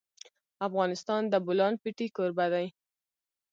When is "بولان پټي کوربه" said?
1.45-2.45